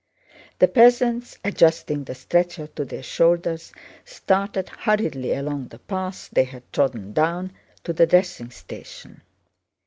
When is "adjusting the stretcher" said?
1.43-2.65